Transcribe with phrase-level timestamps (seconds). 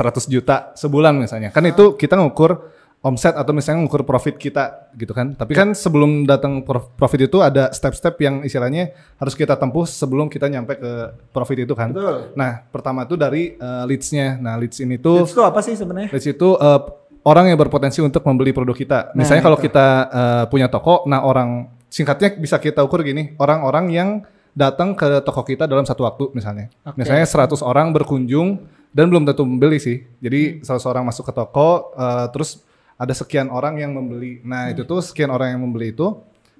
[0.00, 1.52] 100 juta sebulan misalnya.
[1.52, 5.32] Kan itu kita ngukur omset atau misalnya ngukur profit kita gitu kan.
[5.32, 10.28] Tapi kan sebelum datang prof- profit itu ada step-step yang istilahnya harus kita tempuh sebelum
[10.28, 10.92] kita nyampe ke
[11.32, 11.92] profit itu kan.
[11.92, 12.32] Betul.
[12.36, 14.36] Nah, pertama itu dari uh, leads-nya.
[14.40, 16.12] Nah, leads ini tuh Leads itu apa sih sebenarnya?
[16.12, 16.80] leads itu uh,
[17.24, 18.98] orang yang berpotensi untuk membeli produk kita.
[19.16, 24.08] Misalnya kalau kita uh, punya toko, nah orang singkatnya bisa kita ukur gini, orang-orang yang
[24.52, 26.68] datang ke toko kita dalam satu waktu misalnya.
[26.98, 28.60] Misalnya 100 orang berkunjung
[28.90, 30.02] dan belum tentu membeli sih.
[30.18, 32.62] Jadi 100 orang masuk ke toko uh, terus
[33.00, 34.42] ada sekian orang yang membeli.
[34.44, 36.04] Nah, itu tuh sekian orang yang membeli itu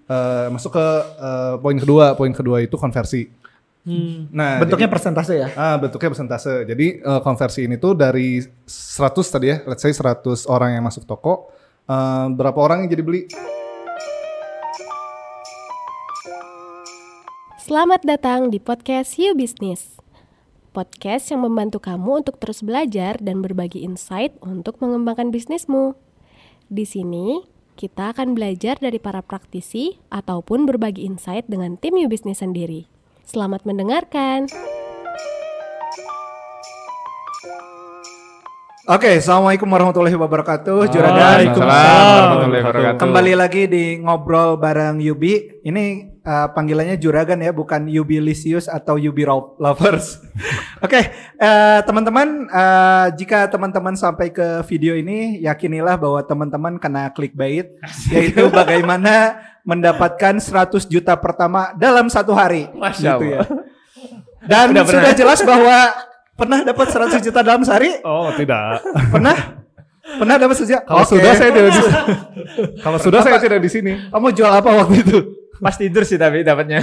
[0.08, 0.86] uh, masuk ke
[1.20, 2.14] uh, poin kedua.
[2.16, 3.28] Poin kedua itu konversi.
[4.30, 5.48] Nah, Bentuknya jadi- persentase ya?
[5.56, 6.68] Ah, bentuknya persentase.
[6.68, 8.36] Jadi eh, konversi ini tuh dari
[8.68, 8.68] 100
[9.24, 10.20] tadi ya, let's say 100
[10.52, 11.48] orang yang masuk toko,
[11.88, 13.22] eh, berapa orang yang jadi beli?
[17.56, 19.96] Selamat datang di podcast You Business.
[20.70, 25.98] Podcast yang membantu kamu untuk terus belajar dan berbagi insight untuk mengembangkan bisnismu.
[26.70, 27.42] Di sini,
[27.74, 32.86] kita akan belajar dari para praktisi ataupun berbagi insight dengan tim You Business sendiri.
[33.26, 34.46] Selamat mendengarkan.
[38.86, 40.86] Oke, assalamualaikum warahmatullahi wabarakatuh.
[40.86, 41.18] Juragan.
[41.18, 43.00] Waalaikumsalam warahmatullahi wabarakatuh.
[43.02, 45.66] Kembali lagi di ngobrol bareng Yubi.
[45.66, 49.24] Ini uh, panggilannya Juragan ya, bukan Yubi Lisius atau Yubi
[49.60, 50.20] Lovers.
[50.84, 57.68] Oke, eh, teman-teman, eh, jika teman-teman sampai ke video ini, yakinilah bahwa teman-teman kena clickbait,
[58.08, 62.72] yaitu bagaimana mendapatkan 100 juta pertama dalam satu hari.
[62.72, 63.44] Masya Gitu Allah.
[64.40, 65.04] Dan Udah pernah.
[65.04, 65.76] sudah jelas bahwa
[66.32, 68.00] pernah dapat 100 juta dalam sehari?
[68.00, 68.80] Oh, tidak.
[69.12, 69.36] Pernah?
[70.00, 70.88] Pernah dapat sejak?
[70.88, 71.12] Kalau Oke.
[71.12, 71.80] sudah saya tidak di
[72.88, 73.92] Kalau sudah saya tidak di sini.
[74.08, 75.18] Kamu jual apa waktu itu?
[75.60, 76.80] Pas tidur sih tapi dapatnya.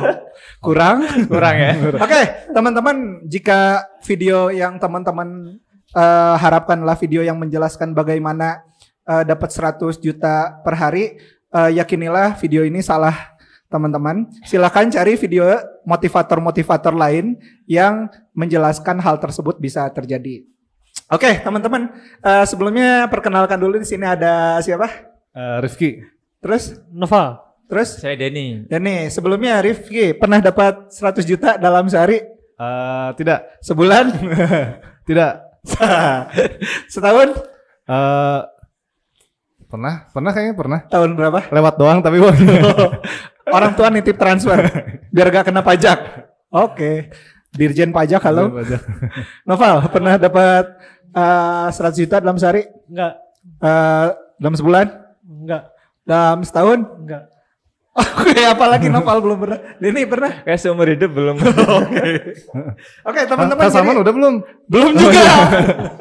[0.64, 1.02] Kurang?
[1.26, 1.72] Kurang ya.
[1.98, 2.20] Oke,
[2.54, 5.58] teman-teman, jika video yang teman-teman
[5.92, 8.62] eh, harapkanlah video yang menjelaskan bagaimana
[9.04, 11.18] eh, dapat 100 juta per hari,
[11.50, 13.34] eh, yakinilah video ini salah
[13.68, 14.30] teman-teman.
[14.46, 15.50] Silakan cari video
[15.82, 17.34] motivator-motivator lain
[17.66, 20.46] yang menjelaskan hal tersebut bisa terjadi.
[21.10, 21.90] Oke, teman-teman,
[22.22, 24.86] eh, sebelumnya perkenalkan dulu di sini ada siapa?
[25.34, 27.53] Eh, Rifki, Terus, Nova.
[27.68, 28.00] Terus?
[28.00, 28.66] Saya Denny.
[28.68, 32.20] Dan nih sebelumnya Rifki pernah dapat 100 juta dalam sehari?
[32.54, 34.14] Eh, tidak, sebulan?
[35.08, 35.32] Tidak.
[36.94, 37.28] setahun?
[37.84, 38.40] Eh,
[39.66, 40.80] pernah, pernah kayaknya pernah.
[40.86, 41.40] tahun berapa?
[41.50, 42.22] Lewat doang tapi
[43.56, 44.60] orang tua nitip transfer
[45.10, 45.98] biar gak kena pajak.
[46.54, 47.10] Oke.
[47.54, 48.50] Dirjen pajak halo.
[49.46, 50.64] Noval pernah dapat
[51.10, 52.64] eh, 100 juta dalam sehari?
[52.86, 53.12] Enggak.
[53.60, 54.06] Eh,
[54.38, 54.86] dalam sebulan?
[55.26, 55.62] Enggak.
[56.04, 56.78] dalam setahun?
[57.00, 57.33] Enggak.
[57.94, 61.36] Oke apalagi Noval belum pernah Denny pernah Kayak seumur hidup belum.
[63.08, 64.34] oke teman-teman Kak jadi- udah belum?
[64.66, 65.22] Belum juga.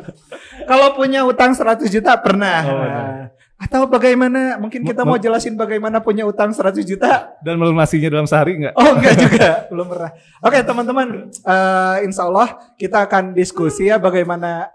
[0.69, 2.57] Kalau punya utang 100 juta pernah.
[2.63, 3.19] Oh, Nah,
[3.59, 4.57] Atau bagaimana?
[4.57, 7.31] Mungkin kita mau jelasin bagaimana punya utang 100 juta.
[7.39, 8.73] Dan melunasinya dalam sehari enggak?
[8.73, 10.11] Oh enggak juga, belum pernah.
[10.39, 14.67] Oke teman-teman, eh, insya Allah kita akan diskusi ya bagaimana.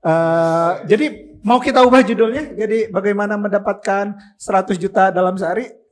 [0.00, 1.06] eh, jadi
[1.40, 5.83] mau kita ubah judulnya, jadi bagaimana mendapatkan 100 juta dalam sehari?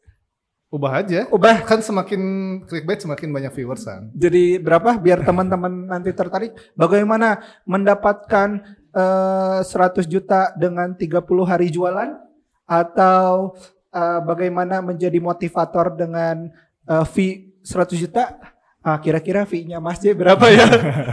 [0.73, 1.29] Ubah aja.
[1.29, 1.69] Ubah.
[1.69, 2.23] Kan semakin
[2.65, 4.09] clickbait semakin banyak viewers kan.
[4.17, 4.97] Jadi berapa?
[4.97, 6.57] Biar teman-teman nanti tertarik.
[6.73, 9.69] Bagaimana mendapatkan eh, 100
[10.09, 12.17] juta dengan 30 hari jualan?
[12.65, 13.61] Atau
[13.93, 16.49] eh, bagaimana menjadi motivator dengan
[16.89, 18.41] eh, fee 100 juta?
[18.83, 20.67] Ah, kira-kira fee-nya Mas J berapa ya?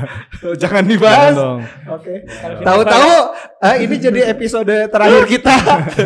[0.63, 1.35] Jangan dibahas.
[1.99, 2.23] Oke.
[2.63, 3.11] Tahu-tahu
[3.59, 5.55] eh, ini jadi episode terakhir kita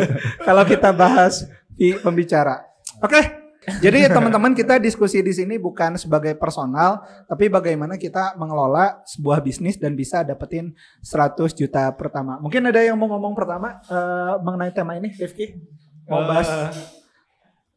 [0.50, 1.46] kalau kita bahas
[1.78, 2.66] fee pembicara.
[2.98, 3.43] Oke.
[3.80, 9.74] Jadi teman-teman kita diskusi di sini bukan sebagai personal, tapi bagaimana kita mengelola sebuah bisnis
[9.74, 12.36] dan bisa dapetin 100 juta pertama.
[12.38, 15.56] Mungkin ada yang mau ngomong pertama eh, mengenai tema ini, Rifki?
[16.04, 16.48] Mau bahas?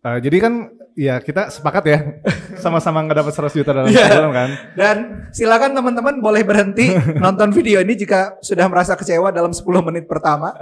[0.04, 0.54] Eh, jadi kan
[0.94, 2.00] ya kita sepakat ya
[2.64, 4.08] sama-sama nggak dapat 100 juta dalam Iya.
[4.08, 4.50] sebulan kan.
[4.74, 4.98] Dan
[5.30, 6.94] silakan teman-teman boleh berhenti
[7.24, 10.54] nonton video ini jika sudah merasa kecewa dalam 10 menit pertama.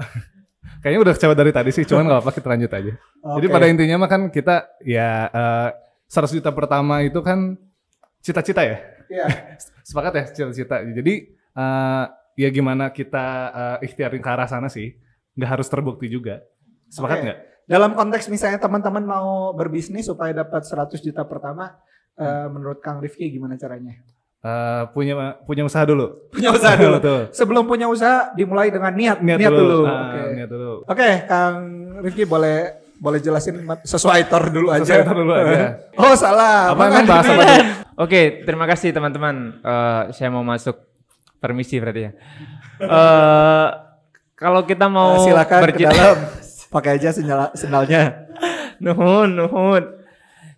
[0.85, 2.93] Kayaknya udah kecewa dari tadi sih, cuman nggak apa-apa kita lanjut aja.
[3.41, 3.53] Jadi Oke.
[3.57, 5.69] pada intinya mah kan kita ya eh,
[6.13, 7.57] 100 juta pertama itu kan
[8.21, 8.77] cita-cita ya.
[9.09, 9.25] Iya.
[9.89, 10.85] Sepakat ya cita-cita.
[10.85, 12.05] Jadi eh,
[12.37, 13.25] ya gimana kita
[13.81, 14.93] eh, ikhtiarin ke arah sana sih.
[15.33, 16.45] Nggak harus terbukti juga.
[16.93, 17.39] Sepakat nggak?
[17.65, 21.81] Dalam konteks misalnya teman-teman mau berbisnis supaya dapat 100 juta pertama,
[22.13, 24.05] eh, menurut Kang Rifki gimana caranya?
[24.45, 26.29] Eh, punya punya usaha dulu.
[26.29, 27.01] Punya usaha dulu.
[27.33, 29.79] Sebelum punya usaha dimulai dengan niat, Niat, niat, dulu.
[29.89, 30.21] Ah, Oke.
[30.37, 30.71] Niat dulu.
[30.85, 31.55] Oke, Kang
[32.05, 32.57] Rifki boleh
[32.95, 34.85] boleh jelasin sesuai tor dulu aja.
[34.85, 35.81] Sesuai tor dulu aja.
[36.01, 36.77] oh, salah.
[36.77, 37.45] Apa emang bahasa apa?
[38.05, 39.57] Oke, terima kasih teman-teman.
[39.65, 40.77] Eh, saya mau masuk
[41.35, 42.11] Permisi berarti ya.
[42.81, 43.67] Eh
[44.35, 46.17] kalau kita mau Eh, silakan ke dalam.
[46.69, 48.29] Pakai aja sendal sendalnya.
[48.83, 49.83] nuhun, nuhun.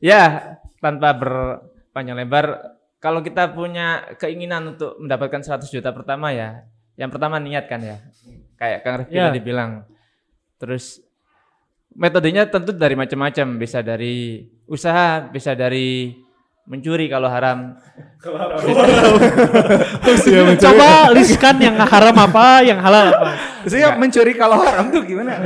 [0.01, 6.65] Ya, tanpa berpanjang lebar, kalau kita punya keinginan untuk mendapatkan 100 juta pertama ya,
[6.97, 7.97] yang pertama niat kan ya.
[8.57, 9.29] Kayak Kang Rifki Ya.
[9.29, 9.85] tadi bilang.
[10.57, 10.97] Terus
[11.93, 16.17] metodenya tentu dari macam-macam, bisa dari usaha, bisa dari
[16.65, 17.77] mencuri kalau haram.
[20.57, 23.31] Coba listkan yang haram apa, yang halal apa.
[23.63, 25.37] Maksudnya mencuri kalau haram tuh gimana?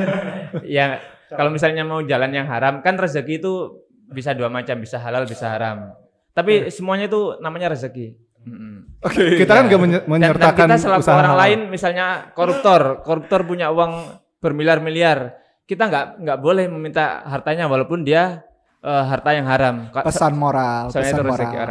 [0.65, 0.98] ya
[1.31, 5.48] kalau misalnya mau jalan yang haram kan rezeki itu bisa dua macam bisa halal bisa
[5.48, 5.95] haram
[6.31, 8.16] tapi semuanya itu namanya rezeki.
[8.42, 8.98] Mm-mm.
[9.38, 11.19] Kita kan gak menye- dan, dan menyertakan kita selaku usaha.
[11.19, 13.06] orang lain misalnya koruptor.
[13.06, 15.38] Koruptor punya uang bermiliar-miliar.
[15.69, 18.42] Kita nggak nggak boleh meminta hartanya walaupun dia
[18.81, 19.94] eh, harta yang haram.
[19.94, 21.62] Pesan moral, soalnya pesan itu rezeki moral.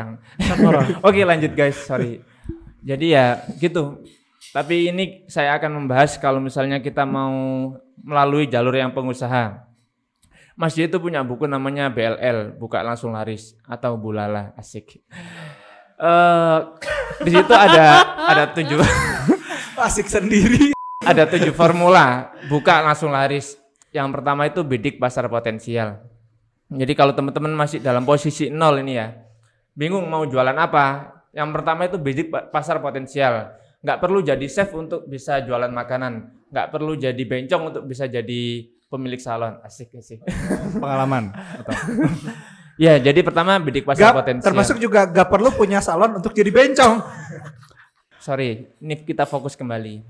[0.70, 0.86] orang.
[1.08, 1.76] Oke lanjut guys.
[1.76, 2.22] Sorry.
[2.80, 4.00] Jadi ya gitu.
[4.50, 7.70] Tapi ini saya akan membahas kalau misalnya kita mau
[8.02, 9.69] melalui jalur yang pengusaha
[10.60, 15.00] Mas J itu punya buku namanya BLL, buka langsung laris atau bulala, asik.
[15.96, 16.58] Eh
[17.24, 18.76] di situ ada ada tujuh
[19.80, 20.76] Asik sendiri.
[21.00, 23.56] ada tujuh formula buka langsung laris.
[23.88, 26.04] Yang pertama itu bidik pasar potensial.
[26.68, 29.16] Jadi kalau teman-teman masih dalam posisi nol ini ya,
[29.72, 31.08] bingung mau jualan apa?
[31.32, 33.56] Yang pertama itu bidik pa- pasar potensial.
[33.80, 36.28] Nggak perlu jadi chef untuk bisa jualan makanan.
[36.52, 39.62] Nggak perlu jadi bencong untuk bisa jadi pemilik salon.
[39.62, 40.20] Asik asik.
[40.76, 41.72] pengalaman atau
[42.84, 44.46] ya, jadi pertama bidik pasar Gak, potensial.
[44.50, 47.00] termasuk juga gak perlu punya salon untuk jadi bencong.
[48.20, 50.04] Sorry, ini kita fokus kembali.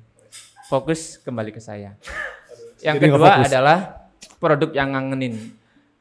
[0.67, 1.95] Fokus kembali ke saya.
[2.83, 3.79] Yang Jadi kedua adalah
[4.41, 5.35] produk yang ngangenin.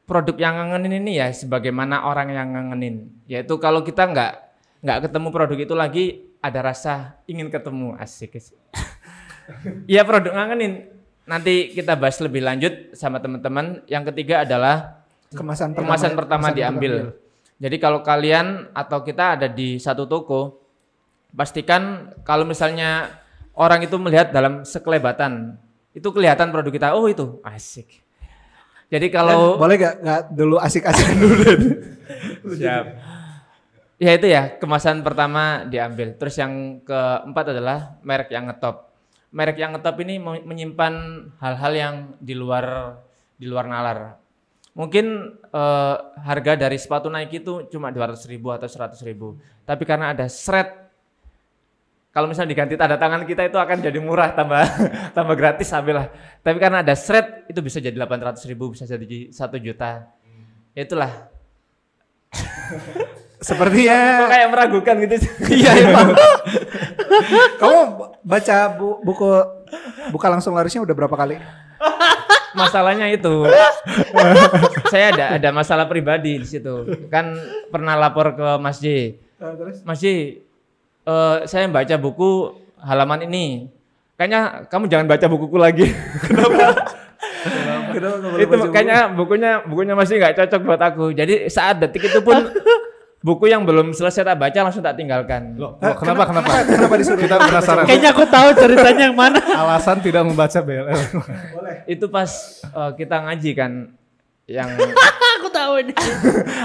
[0.08, 3.14] Produk yang ngangenin ini ya sebagaimana orang yang ngangenin.
[3.30, 4.32] Yaitu kalau kita nggak
[4.80, 6.04] nggak ketemu produk itu lagi
[6.40, 8.34] ada rasa ingin ketemu asik.
[8.40, 8.58] asik.
[9.86, 10.99] Iya produk ngangenin.
[11.30, 13.86] Nanti kita bahas lebih lanjut sama teman-teman.
[13.86, 15.86] Yang ketiga adalah Kemasan pertama.
[15.86, 16.94] kemasan pertama kemasan diambil.
[17.62, 20.58] Jadi kalau kalian atau kita ada di satu toko,
[21.30, 23.14] pastikan kalau misalnya
[23.54, 25.54] orang itu melihat dalam sekelebatan,
[25.94, 28.02] itu kelihatan produk kita, oh itu asik.
[28.90, 31.60] Jadi Dan kalau boleh gak, gak dulu asik-asik dulu Dan?
[32.58, 32.84] siap,
[34.02, 36.18] ya itu ya kemasan pertama diambil.
[36.18, 38.89] Terus yang keempat adalah merek yang ngetop.
[39.30, 40.94] Merek yang ngetop ini me- menyimpan
[41.38, 42.98] hal-hal yang di luar
[43.38, 44.18] di luar nalar.
[44.74, 45.06] Mungkin
[45.50, 45.96] eh,
[46.26, 49.38] harga dari sepatu Nike itu cuma 200 ribu atau 100 ribu.
[49.62, 50.66] Tapi karena ada shred,
[52.10, 54.66] kalau misalnya diganti tanda tangan kita itu akan jadi murah tambah
[55.16, 56.10] tambah gratis ambillah.
[56.42, 60.10] Tapi karena ada shred itu bisa jadi 800 ribu, bisa jadi 1 juta.
[60.74, 61.30] Itulah.
[63.40, 65.14] Sepertinya kayak meragukan gitu.
[65.48, 66.08] Iya emang.
[67.58, 67.80] Kamu
[68.22, 69.26] baca bu- buku
[70.10, 71.36] buka langsung larisnya udah berapa kali?
[72.50, 73.46] Masalahnya itu,
[74.90, 77.06] saya ada ada masalah pribadi di situ.
[77.06, 77.38] Kan
[77.70, 79.14] pernah lapor ke Mas J.
[79.38, 79.86] terus?
[79.86, 80.06] Mas J,
[81.06, 83.70] eh, saya baca buku halaman ini.
[84.18, 85.86] Kayaknya kamu jangan baca bukuku lagi.
[87.90, 91.04] Kenapa nggak boleh itu kayaknya bukunya bukunya masih nggak cocok buat aku.
[91.14, 92.36] Jadi saat detik itu pun
[93.20, 95.56] buku yang belum selesai tak baca langsung tak tinggalkan.
[95.60, 96.64] Loh, loh, kenapa kenapa?
[96.64, 97.20] Kenapa disuruh?
[97.20, 97.84] Kita penasaran.
[97.84, 99.40] Kayaknya aku tahu ceritanya yang mana.
[99.62, 101.00] Alasan tidak membaca BLL.
[101.84, 102.30] Itu pas
[102.64, 103.72] eh, kita ngaji kan
[104.50, 104.66] yang
[105.38, 105.94] aku tahu ini.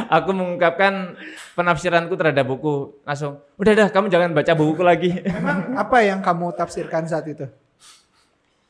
[0.10, 1.14] aku mengungkapkan
[1.54, 6.50] penafsiranku terhadap buku langsung udah dah kamu jangan baca bukuku lagi Memang apa yang kamu
[6.58, 7.46] tafsirkan saat itu?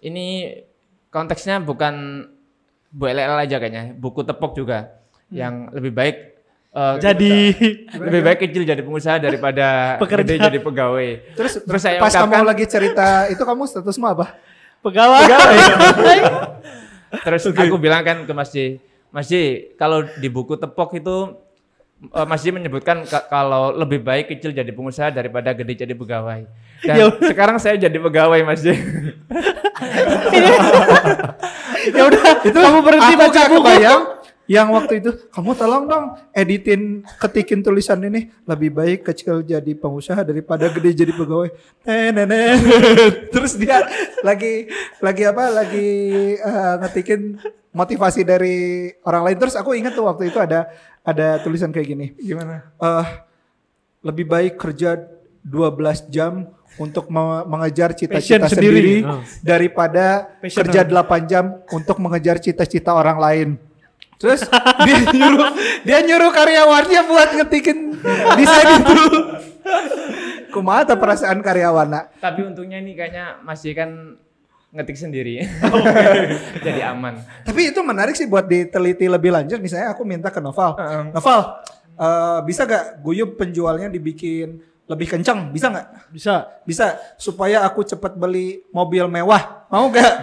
[0.04, 0.52] ini
[1.10, 2.28] konteksnya bukan
[2.92, 5.00] Bu LL aja kayaknya buku tepok juga
[5.32, 6.35] yang lebih baik
[6.76, 7.34] eh, Jadi
[8.04, 9.68] lebih baik kecil jadi pengusaha daripada
[10.04, 10.28] Pekerja.
[10.28, 14.36] gede jadi pegawai Terus, Terus saya pas ungkapkan- kamu lagi cerita itu kamu statusmu apa?
[14.78, 15.26] pegawai.
[17.18, 18.78] terus aku bilang kan ke Mas J
[19.08, 19.34] Mas J
[19.74, 21.42] kalau di buku tepok itu
[22.22, 26.46] Mas J menyebutkan ka- kalau lebih baik kecil jadi pengusaha daripada gede jadi pegawai
[26.82, 28.78] dan Ya sekarang saya jadi pegawai Mas J
[31.88, 33.56] ya udah, itu kamu berhenti Aku baca buku.
[33.56, 34.02] kebayang
[34.46, 40.22] yang waktu itu kamu tolong dong editin ketikin tulisan ini lebih baik kecil jadi pengusaha
[40.22, 41.50] daripada gede jadi pegawai.
[41.84, 42.54] Nenek.
[43.34, 43.82] Terus dia
[44.22, 44.70] lagi
[45.02, 45.44] lagi apa?
[45.50, 45.90] Lagi
[46.38, 47.42] eh, ngetikin
[47.74, 48.56] motivasi dari
[49.02, 49.38] orang lain.
[49.42, 50.70] Terus aku ingat tuh waktu itu ada
[51.02, 52.08] ada tulisan kayak gini.
[52.16, 53.08] gimana eh
[54.06, 55.02] lebih baik kerja
[55.42, 56.46] 12 jam
[56.78, 59.02] untuk me- mengejar cita-cita sendiri.
[59.02, 59.22] sendiri, Oh.
[59.42, 63.50] daripada Passion kerja 8 jam untuk mengejar cita-cita orang lain.
[64.16, 64.48] Terus
[64.88, 65.50] dia nyuruh
[65.84, 67.78] dia nyuruh karyawannya buat ngetikin
[68.40, 69.04] desain itu.
[70.56, 72.16] Kumaha tuh perasaan karyawanna?
[72.24, 74.16] Tapi untungnya ini kayaknya masih kan
[74.76, 75.44] ngetik sendiri.
[76.66, 77.20] Jadi aman.
[77.44, 79.60] Tapi itu menarik sih buat diteliti lebih lanjut.
[79.60, 81.04] Misalnya aku minta ke Noval, Heeh.
[81.16, 81.40] Noval
[81.96, 85.52] eh, bisa gak guyup penjualnya dibikin lebih kencang?
[85.52, 85.88] Bisa nggak?
[86.12, 86.34] Bisa.
[86.68, 89.68] Bisa supaya aku cepat beli mobil mewah.
[89.72, 90.14] Mau gak?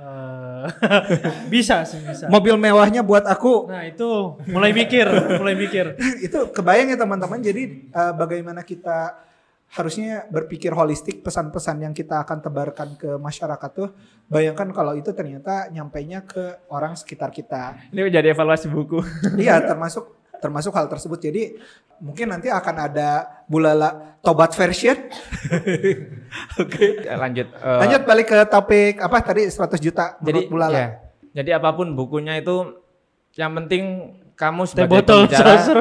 [0.00, 0.43] Eh,
[1.52, 2.26] bisa sih bisa.
[2.30, 3.68] Mobil mewahnya buat aku.
[3.68, 5.06] Nah itu mulai mikir,
[5.40, 5.98] mulai mikir.
[6.26, 7.40] itu kebayang ya teman-teman.
[7.42, 9.24] Jadi eh, bagaimana kita
[9.74, 13.90] harusnya berpikir holistik pesan-pesan yang kita akan tebarkan ke masyarakat tuh.
[14.30, 17.90] Bayangkan kalau itu ternyata nyampainya ke orang sekitar kita.
[17.90, 19.02] Ini jadi evaluasi buku.
[19.34, 21.16] Iya termasuk termasuk hal tersebut.
[21.18, 21.56] Jadi
[21.98, 23.08] mungkin nanti akan ada
[23.48, 24.92] bulala tobat version.
[26.62, 27.04] Oke.
[27.04, 27.48] Ya, Lanjut.
[27.48, 30.76] eh, Lanjut balik ke topik apa tadi 100 juta jadi menurut bulala.
[30.76, 30.86] ya,
[31.32, 32.76] jadi apa pun bukunya itu
[33.34, 33.84] yang penting
[34.34, 35.80] kamu sebagai botol pembicara sosro.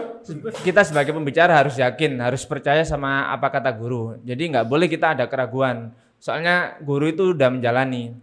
[0.61, 5.17] kita sebagai pembicara harus yakin harus percaya sama apa kata guru jadi nggak boleh kita
[5.17, 8.13] ada keraguan soalnya guru itu udah menjalani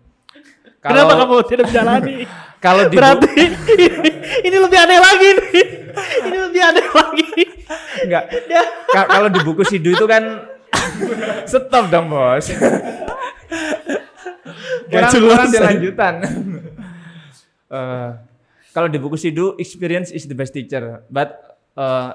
[0.80, 2.25] Kenapa kamu tidak menjalani?
[2.64, 4.11] kalau di Berarti ini,
[4.49, 5.50] ini lebih aneh lagi nih.
[6.25, 7.28] Ini lebih aneh lagi.
[8.07, 8.25] Nggak.
[8.92, 10.47] Ka- kalau di buku sidu itu kan
[11.50, 12.50] stop dong bos.
[14.90, 15.52] Jelas, kurang ya.
[15.52, 16.14] di lanjutan.
[17.71, 18.11] Eh,
[18.75, 21.07] kalau di buku sidu experience is the best teacher.
[21.07, 21.38] But
[21.78, 22.11] eh,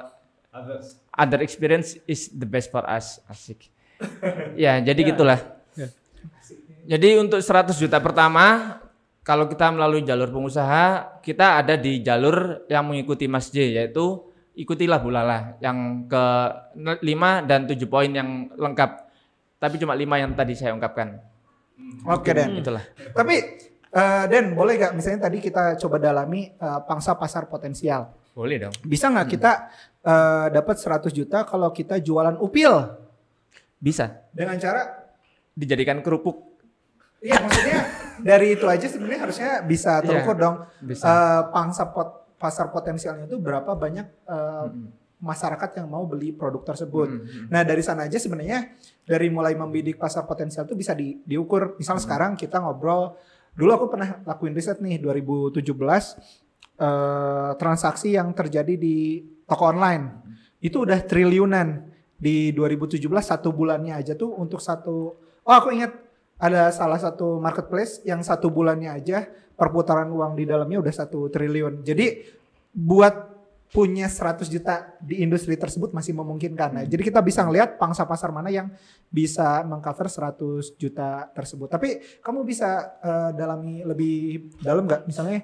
[1.15, 3.23] other experience is the best for us.
[3.31, 3.71] Asik.
[4.59, 5.39] Ya jadi gitulah.
[6.83, 8.77] Jadi untuk 100 juta pertama
[9.25, 14.21] kalau kita melalui jalur pengusaha kita ada di jalur yang mengikuti Mas J yaitu
[14.55, 16.23] ikutilah bulala yang ke
[16.75, 16.99] 5
[17.43, 18.91] dan 7 poin yang lengkap.
[19.55, 21.19] Tapi cuma 5 yang tadi saya ungkapkan.
[22.07, 22.59] Oke Den.
[22.59, 22.83] itulah.
[23.11, 23.35] Tapi
[23.89, 28.11] eh, Den boleh gak misalnya tadi kita coba dalami eh, pangsa pasar potensial.
[28.31, 28.75] boleh dong.
[28.83, 29.51] Bisa nggak kita
[30.01, 32.71] eh, dapat 100 juta kalau kita jualan upil?
[33.75, 34.27] Bisa.
[34.31, 34.83] Dengan cara?
[35.51, 36.59] Dijadikan kerupuk.
[37.19, 37.79] Iya maksudnya
[38.19, 40.55] dari itu aja sebenarnya harusnya bisa Iya, terukur dong.
[40.79, 41.07] bisa.
[41.07, 44.67] Eh, pangsa pot- pasar potensialnya itu berapa banyak eh,
[45.19, 47.09] masyarakat yang mau beli produk tersebut.
[47.09, 47.47] Mm-mm.
[47.49, 48.75] Nah dari sana aja sebenarnya
[49.07, 51.79] dari mulai membidik pasar potensial itu bisa di- diukur.
[51.79, 53.15] Misal sekarang kita ngobrol
[53.55, 60.05] dulu aku pernah lakuin riset nih 2017 eh, transaksi yang terjadi di toko online
[60.59, 66.04] itu udah triliunan di 2017 satu bulannya aja tuh untuk satu oh aku ingat
[66.35, 71.83] ada salah satu marketplace yang satu bulannya aja perputaran uang di dalamnya udah satu triliun
[71.87, 72.27] jadi
[72.75, 73.35] buat
[73.75, 76.69] punya 100 juta di industri tersebut masih memungkinkan.
[76.79, 78.71] Nah, jadi kita bisa ngelihat pangsa pasar mana yang
[79.11, 81.67] bisa mengcover 100 juta tersebut.
[81.67, 85.03] Tapi kamu bisa eh, dalami lebih dalam nggak?
[85.11, 85.43] Misalnya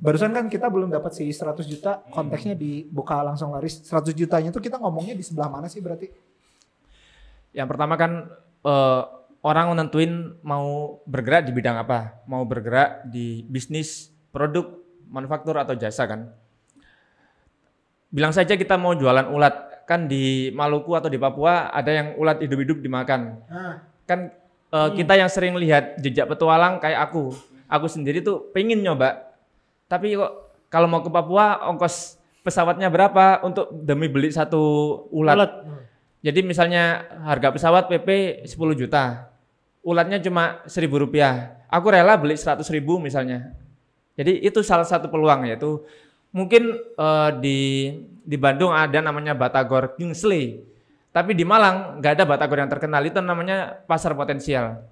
[0.00, 3.84] barusan kan kita belum dapat si 100 juta konteksnya dibuka langsung laris.
[3.84, 6.08] 100 jutanya tuh kita ngomongnya di sebelah mana sih berarti?
[7.52, 8.24] Yang pertama kan
[8.64, 9.02] eh,
[9.46, 14.74] orang menentuin mau bergerak di bidang apa, mau bergerak di bisnis, produk,
[15.06, 16.34] manufaktur atau jasa kan.
[18.10, 22.42] Bilang saja kita mau jualan ulat, kan di Maluku atau di Papua ada yang ulat
[22.42, 23.38] hidup-hidup dimakan.
[24.02, 24.34] Kan
[24.74, 27.30] eh, kita yang sering lihat jejak petualang kayak aku,
[27.70, 29.30] aku sendiri tuh pengen nyoba.
[29.86, 30.32] Tapi kok
[30.66, 34.58] kalau mau ke Papua ongkos pesawatnya berapa untuk demi beli satu
[35.14, 35.38] ulat.
[35.38, 35.52] Ulat.
[36.26, 39.30] Jadi misalnya harga pesawat PP 10 juta,
[39.86, 41.62] ulatnya cuma 1000 rupiah.
[41.70, 43.54] Aku rela beli 100 ribu misalnya.
[44.18, 45.86] Jadi itu salah satu peluang yaitu
[46.34, 47.58] mungkin eh, di
[48.26, 50.66] di Bandung ada namanya Batagor Kingsley,
[51.14, 54.82] tapi di Malang nggak ada Batagor yang terkenal itu namanya pasar potensial.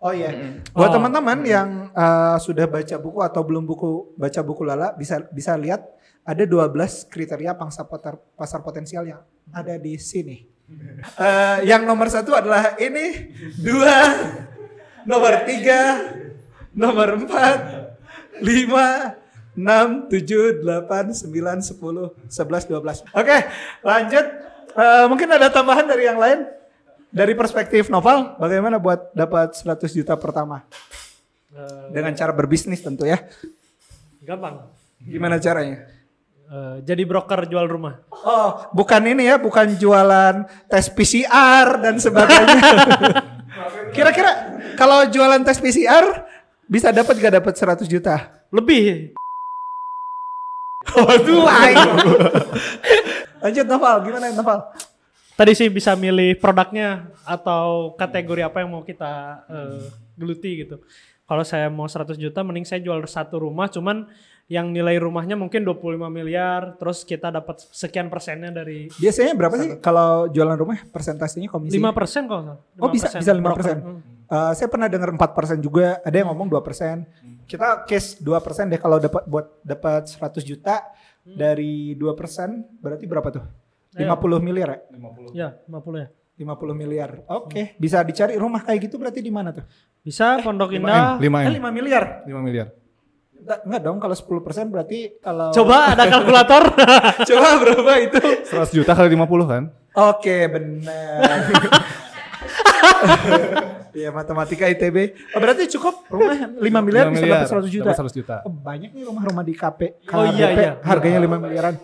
[0.00, 0.32] Oh iya.
[0.72, 0.94] Buat Oh.
[0.96, 5.84] teman-teman yang eh, sudah baca buku atau belum buku baca buku Lala bisa bisa lihat
[6.24, 7.84] ada 12 kriteria pangsa
[8.36, 9.20] pasar potensial yang
[9.52, 10.49] ada di sini.
[11.00, 13.96] Eh, yang nomor satu adalah ini, dua,
[15.02, 16.12] nomor tiga,
[16.70, 17.58] nomor empat,
[18.38, 19.16] lima,
[19.56, 23.00] enam, tujuh, delapan, sembilan, sepuluh, sebelas, dua belas.
[23.10, 23.36] Oke,
[23.80, 24.26] lanjut.
[24.70, 26.46] Eh, mungkin ada tambahan dari yang lain?
[27.10, 30.62] Dari perspektif Noval, bagaimana buat dapat 100 juta pertama?
[31.50, 33.18] Eh, Dengan cara berbisnis tentu ya.
[34.22, 34.70] gampang.
[35.00, 35.90] Gimana caranya?
[36.50, 38.02] Eh, jadi broker jual rumah.
[38.10, 42.58] Oh, bukan ini ya, bukan jualan tes PCR dan sebagainya.
[43.94, 46.26] Kira-kira kalau jualan tes PCR
[46.66, 48.42] bisa dapat gak dapat 100 juta?
[48.50, 49.14] Lebih.
[50.98, 51.46] Waduh.
[53.46, 54.74] Lanjut Noval, gimana Noval?
[55.38, 59.86] Tadi sih bisa milih produknya atau kategori apa yang mau kita eh,
[60.18, 60.82] geluti gitu.
[61.30, 64.10] Kalau saya mau 100 juta mending saya jual satu rumah cuman
[64.50, 69.70] yang nilai rumahnya mungkin 25 miliar terus kita dapat sekian persennya dari Biasanya berapa sih
[69.78, 71.78] kalau jualan rumah persentasenya komisi?
[71.78, 72.62] 5 persen kalau salah.
[72.82, 73.22] Oh bisa 5%.
[73.22, 73.54] bisa 5 Broker.
[73.62, 73.76] persen.
[73.78, 74.00] Hmm.
[74.26, 76.02] Eh, saya pernah dengar 4 persen juga.
[76.02, 77.06] Ada yang ngomong 2 persen.
[77.46, 80.82] Kita case 2 persen deh kalau dapat buat dapat 100 juta
[81.22, 83.46] dari 2 persen berarti berapa tuh?
[83.94, 84.78] 50 miliar ya?
[85.30, 86.08] Ya 50 ya.
[86.42, 87.22] 50 miliar.
[87.30, 89.62] Oke, bisa dicari rumah kayak gitu berarti di mana tuh?
[90.00, 91.20] Bisa Pondok 5M, Indah.
[91.20, 91.46] 5M.
[91.46, 92.04] Eh, 5 miliar.
[92.24, 92.66] 5 miliar.
[93.40, 96.62] Enggak, dong kalau 10 persen berarti kalau Coba ada kalkulator.
[97.30, 98.20] coba berapa itu?
[98.46, 99.62] 100 juta kali 50 kan?
[99.96, 101.38] Oke, benar.
[103.90, 105.18] Iya matematika ITB.
[105.34, 107.86] Oh, berarti cukup rumah 5 miliar 5 bisa dapat 100 juta.
[107.90, 108.36] dapat 100 juta.
[108.46, 110.06] Oh, banyak nih rumah-rumah di KP.
[110.14, 110.72] Oh, iya, iya.
[110.86, 111.74] Harganya 5 miliaran.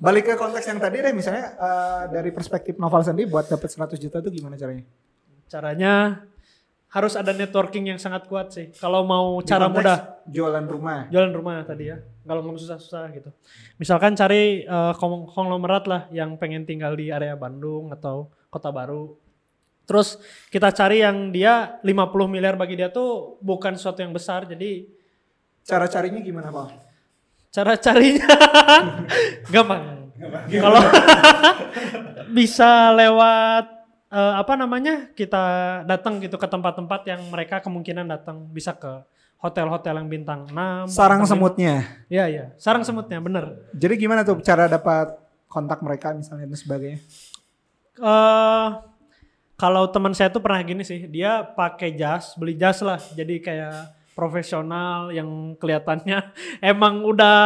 [0.00, 4.00] Balik ke konteks yang tadi deh misalnya eh, dari perspektif novel sendiri buat dapat 100
[4.00, 4.84] juta itu gimana caranya?
[5.48, 6.24] Caranya
[6.94, 8.70] harus ada networking yang sangat kuat sih.
[8.72, 11.10] Kalau mau Di cara mudah jualan rumah.
[11.10, 11.98] jualan rumah tadi ya.
[12.22, 13.34] Kalau mau susah-susah gitu.
[13.76, 14.62] Misalkan cari
[14.94, 19.18] kong- konglomerat lah yang pengen tinggal di area Bandung atau Kota Baru.
[19.84, 20.16] Terus
[20.48, 21.90] kita cari yang dia 50
[22.24, 24.46] miliar bagi dia tuh bukan sesuatu yang besar.
[24.46, 24.86] Jadi
[25.60, 26.68] Cara carinya gimana, Pak?
[27.50, 28.26] cara carinya
[29.52, 30.10] gampang.
[30.48, 30.82] Kalau
[32.36, 33.64] bisa lewat
[34.14, 35.42] eh, apa namanya kita
[35.82, 39.02] datang gitu ke tempat-tempat yang mereka kemungkinan datang bisa ke
[39.42, 41.84] hotel-hotel yang bintang 6 Sarang semutnya.
[42.08, 43.68] Iya iya, sarang semutnya bener.
[43.76, 47.00] Jadi gimana tuh cara dapat kontak mereka misalnya dan sebagainya?
[47.94, 48.68] eh
[49.54, 53.76] kalau teman saya tuh pernah gini sih, dia pakai jas, beli jas lah, jadi kayak
[54.14, 56.32] profesional yang kelihatannya
[56.72, 57.36] emang udah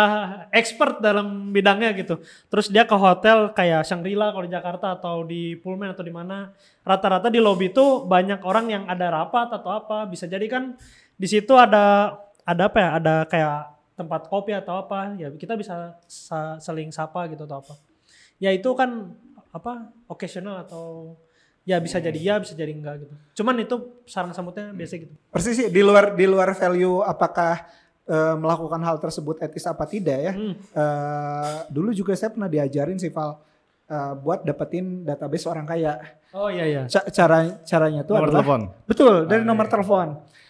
[0.53, 2.21] expert dalam bidangnya gitu.
[2.53, 6.53] Terus dia ke hotel kayak Shangri-La kalau di Jakarta atau di Pullman atau di mana,
[6.85, 10.77] rata-rata di lobby tuh banyak orang yang ada rapat atau apa, bisa jadi kan
[11.19, 13.57] di situ ada ada apa ya, ada kayak
[13.99, 17.75] tempat kopi atau apa, ya kita bisa sa- saling sapa gitu atau apa.
[18.39, 19.11] Ya itu kan
[19.51, 19.91] apa?
[20.07, 21.17] Occasional atau
[21.69, 23.15] ya bisa jadi ya bisa jadi enggak gitu.
[23.37, 23.77] Cuman itu
[24.09, 25.13] sarang semutnya biasa gitu.
[25.29, 27.69] Persis sih di luar di luar value apakah
[28.09, 30.33] eh, melakukan hal tersebut etis apa tidak ya.
[30.33, 30.55] Hmm.
[30.57, 33.37] Eh, dulu juga saya pernah diajarin sih Val
[33.85, 36.01] eh, buat dapetin database orang kaya.
[36.33, 36.83] Oh iya iya.
[36.89, 38.61] Ca- cara caranya tuh Nomor adalah telepon.
[38.89, 40.09] betul dari nomor telepon.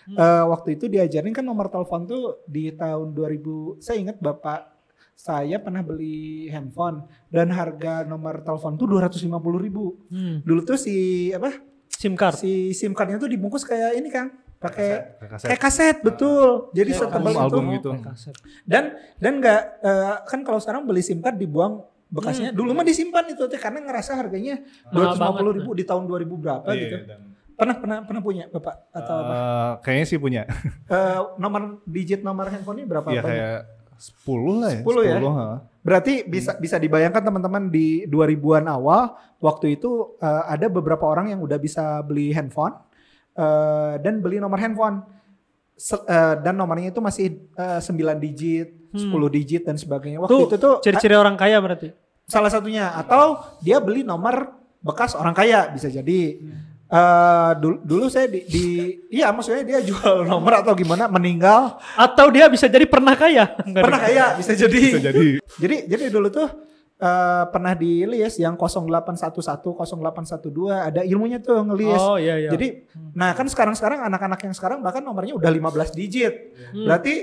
[0.09, 4.78] Eh, waktu itu diajarin kan nomor telepon tuh di tahun 2000 saya ingat bapak
[5.19, 9.27] saya pernah beli handphone dan harga nomor telepon tuh 250
[9.59, 9.99] ribu.
[10.07, 10.39] Hmm.
[10.41, 10.95] Dulu tuh si
[11.29, 11.59] apa
[11.91, 12.39] SIM card.
[12.39, 15.47] si SIM cardnya tuh dibungkus kayak ini kan pakai Kayak kaset.
[15.49, 17.91] kayak kaset betul jadi setebal itu album gitu.
[17.97, 18.35] Kaset.
[18.63, 18.85] dan
[19.17, 23.43] dan nggak eh, kan kalau sekarang beli SIM card dibuang bekasnya dulu mah disimpan itu
[23.45, 27.21] teh karena ngerasa harganya Mahal 250 ribu di tahun 2000 berapa Iya, gitu dan,
[27.53, 30.43] pernah pernah pernah punya bapak atau apa eh, kayaknya sih punya.
[30.89, 33.59] Eh, nomor digit nomor handphonenya berapa Iya kayak
[33.99, 34.81] 10 lah ya.
[34.87, 35.17] 10 ya?
[35.29, 35.47] ha.
[35.83, 41.41] Berarti bisa bisa dibayangkan teman-teman di 2000-an awal waktu itu eh, ada beberapa orang yang
[41.41, 42.79] udah bisa beli handphone
[43.35, 45.03] eh, dan beli nomor handphone
[45.75, 50.19] Se- eh, dan nomornya itu masih eh, 9 digit, 10 digit dan sebagainya.
[50.19, 51.95] Waktu Tuh itu tuh ciri-ciri orang kaya berarti.
[52.25, 56.43] salah satunya atau dia beli nomor bekas orang kaya bisa jadi.
[56.89, 58.65] Eh, dulu, dulu saya di, di
[59.13, 63.61] iya maksudnya dia jual nomor atau gimana meninggal Atau dia bisa jadi pernah kaya.
[63.61, 65.37] Enggak pernah kaya bisa jadi Bisa jadi.
[65.61, 66.49] jadi jadi dulu tuh
[66.97, 72.01] eh, pernah di list yang 0811 0812 ada ilmunya tuh ngelis.
[72.01, 72.51] Oh iya iya.
[72.57, 76.57] Jadi nah kan sekarang-sekarang anak-anak yang sekarang bahkan nomornya udah 15 digit.
[76.73, 76.89] Hmm.
[76.89, 77.15] Berarti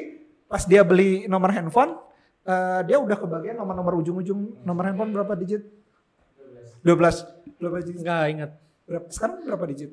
[0.46, 1.98] pas dia beli nomor handphone
[2.46, 5.66] eh, dia udah kebagian nomor-nomor ujung-ujung nomor handphone berapa digit?
[6.86, 7.58] 12.
[7.58, 8.06] 12 digit.
[8.06, 8.52] enggak ingat.
[8.86, 9.92] Berapa, sekarang berapa digit?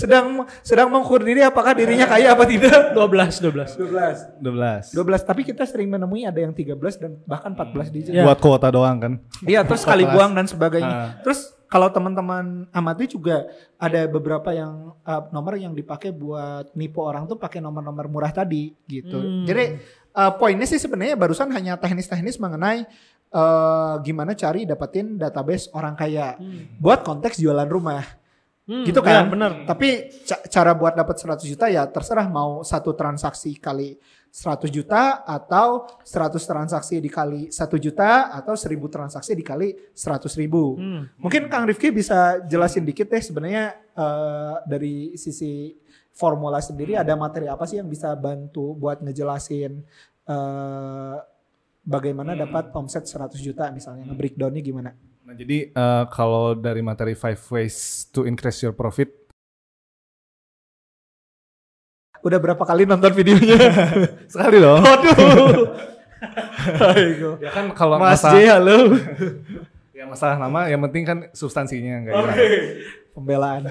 [0.00, 2.96] sedang sedang mengukur diri apakah dirinya kaya apa tidak?
[2.96, 3.76] 12 12.
[3.84, 4.40] 12.
[4.40, 4.96] 12.
[4.96, 8.12] 12 tapi kita sering menemui ada yang 13 dan bahkan 14 digit.
[8.16, 8.24] Ya.
[8.24, 9.12] Buat kuota doang kan.
[9.44, 10.88] Iya, terus sekali buang dan sebagainya.
[10.88, 11.10] Ah.
[11.20, 13.44] Terus kalau teman-teman amati juga
[13.76, 18.72] ada beberapa yang uh, nomor yang dipakai buat nipu orang tuh pakai nomor-nomor murah tadi
[18.88, 19.20] gitu.
[19.20, 19.44] Hmm.
[19.44, 19.76] Jadi
[20.16, 22.88] uh, poinnya sih sebenarnya barusan hanya teknis-teknis mengenai
[23.32, 26.36] uh, gimana cari dapetin database orang kaya
[26.80, 28.04] buat konteks jualan rumah.
[28.68, 29.24] Hmm, gitu kan?
[29.32, 29.64] bener.
[29.64, 33.96] Tapi ca- cara buat dapat 100 juta ya terserah mau satu transaksi kali
[34.28, 40.76] 100 juta atau 100 transaksi dikali 1 juta atau 1000 transaksi dikali 100 ribu.
[40.76, 41.08] Hmm.
[41.16, 45.72] Mungkin Kang Rifki bisa jelasin dikit deh sebenarnya eh, dari sisi
[46.12, 49.80] formula sendiri ada materi apa sih yang bisa bantu buat ngejelasin
[50.28, 51.16] eh,
[51.88, 54.92] bagaimana dapat omset 100 juta misalnya nge-breakdownnya gimana?
[55.24, 59.08] Nah, jadi eh, kalau dari materi five ways to increase your profit
[62.18, 63.56] udah berapa kali nonton videonya?
[64.32, 64.82] Sekali dong.
[64.84, 65.16] Waduh.
[67.38, 68.90] Ya kan kalau Mas J, halo.
[69.98, 72.38] ya masalah nama yang penting kan substansinya enggak hilang.
[73.14, 73.62] Pembelaan.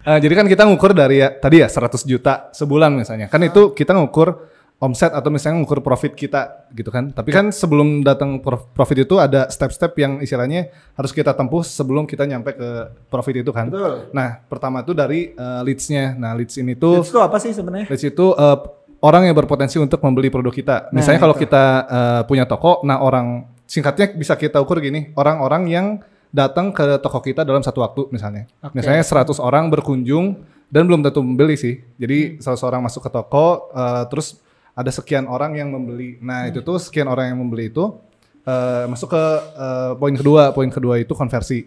[0.00, 3.28] Eh, jadi kan kita ngukur dari ya, tadi ya 100 juta sebulan misalnya.
[3.28, 4.48] Kan itu kita ngukur
[4.84, 7.08] omset atau misalnya ngukur profit kita gitu kan.
[7.08, 12.04] Tapi kan sebelum datang prof- profit itu ada step-step yang istilahnya harus kita tempuh sebelum
[12.04, 12.68] kita nyampe ke
[13.08, 13.72] profit itu kan.
[13.72, 14.12] Betul.
[14.12, 16.12] Nah, pertama itu dari eh, leads-nya.
[16.20, 17.88] Nah, leads ini tuh Itu apa sih sebenarnya?
[17.88, 18.58] leads itu eh,
[19.00, 20.76] orang yang berpotensi untuk membeli produk kita.
[20.92, 25.86] Misalnya kalau kita eh, punya toko, nah orang singkatnya bisa kita ukur gini, orang-orang yang
[26.28, 28.44] datang ke toko kita dalam satu waktu misalnya.
[28.60, 28.76] Oke.
[28.76, 31.80] Misalnya 100 orang berkunjung dan belum tentu membeli sih.
[31.94, 34.43] Jadi 100 orang masuk ke toko eh, terus
[34.74, 36.18] ada sekian orang yang membeli.
[36.18, 37.94] Nah, itu tuh sekian orang yang membeli itu
[38.42, 40.50] eh, masuk ke eh, poin kedua.
[40.50, 41.64] Poin kedua itu konversi.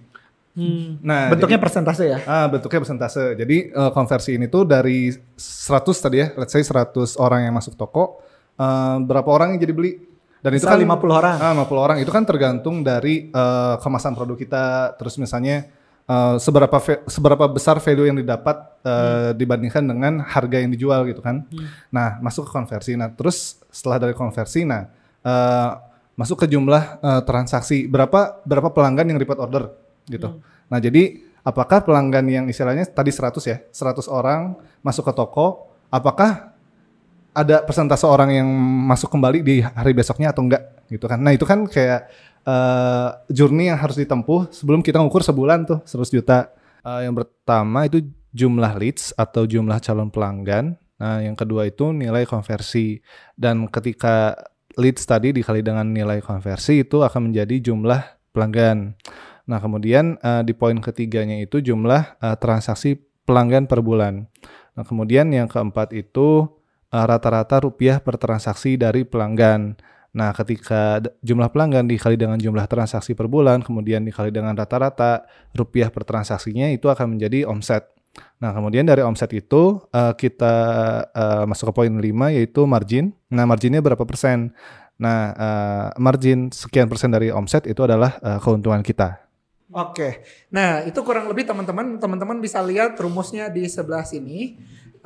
[0.58, 0.98] Hmm.
[1.06, 2.20] Nah, Bentuknya jadi- persentase ya?
[2.26, 3.38] Ah, bentuknya persentase.
[3.38, 7.78] Jadi eh, konversi ini tuh dari 100 tadi ya, let's say 100 orang yang masuk
[7.78, 8.20] toko,
[8.58, 9.92] eh, berapa orang yang jadi beli?
[10.38, 11.36] Dan itu Misal kan 50 orang.
[11.42, 11.98] Ah, 50 orang.
[12.02, 14.66] Itu kan tergantung dari eh, kemasan produk kita,
[14.98, 15.70] terus misalnya
[16.08, 21.46] eh, seberapa seberapa besar value yang didapat eh, dibandingkan dengan harga yang dijual gitu kan.
[21.92, 22.96] Nah, masuk ke konversi.
[22.96, 24.88] Nah, terus setelah dari konversi, nah
[25.22, 25.72] eh,
[26.18, 27.86] masuk ke jumlah eh, transaksi.
[27.86, 29.70] Berapa berapa pelanggan yang repeat order
[30.08, 30.40] gitu.
[30.68, 36.57] Nah, jadi apakah pelanggan yang istilahnya tadi 100 ya, 100 orang masuk ke toko, apakah
[37.38, 38.50] ada persentase orang yang
[38.90, 41.22] masuk kembali di hari besoknya atau enggak gitu kan.
[41.22, 42.10] Nah, itu kan kayak
[42.42, 46.50] eh, journey yang harus ditempuh sebelum kita ngukur sebulan tuh 100 juta.
[46.82, 48.02] Eh, yang pertama itu
[48.34, 50.82] jumlah leads atau jumlah calon pelanggan.
[50.98, 52.98] Nah, yang kedua itu nilai konversi.
[53.38, 54.34] Dan ketika
[54.82, 58.98] leads tadi dikali dengan nilai konversi itu akan menjadi jumlah pelanggan.
[59.46, 62.98] Nah, kemudian eh, di poin ketiganya itu jumlah eh, transaksi
[63.30, 64.26] pelanggan per bulan.
[64.74, 66.57] Nah, kemudian yang keempat itu
[66.92, 69.76] rata-rata rupiah per transaksi dari pelanggan.
[70.18, 75.94] Nah, ketika jumlah pelanggan dikali dengan jumlah transaksi per bulan, kemudian dikali dengan rata-rata rupiah
[75.94, 77.86] per transaksinya itu akan menjadi omset.
[78.42, 80.56] Nah, kemudian dari omset itu eh, kita
[81.14, 83.14] eh, masuk ke poin 5 yaitu margin.
[83.30, 84.58] Nah, marginnya berapa persen?
[84.98, 89.28] Nah, eh, margin sekian persen dari omset itu adalah eh, keuntungan kita.
[89.68, 94.56] Oke, nah itu kurang lebih teman-teman teman-teman bisa lihat rumusnya di sebelah sini.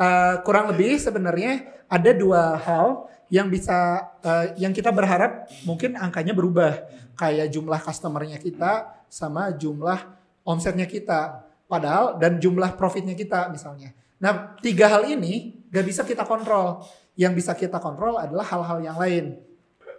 [0.01, 6.33] Eh, kurang lebih sebenarnya ada dua hal yang bisa eh, yang kita berharap mungkin angkanya
[6.33, 6.73] berubah
[7.13, 10.01] kayak jumlah customernya kita sama jumlah
[10.41, 13.93] omsetnya kita, padahal dan jumlah profitnya kita misalnya.
[14.17, 16.81] Nah tiga hal ini gak bisa kita kontrol.
[17.13, 19.37] Yang bisa kita kontrol adalah hal-hal yang lain.